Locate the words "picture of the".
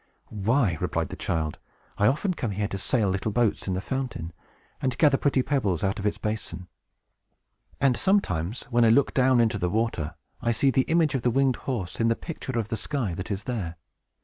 12.15-12.77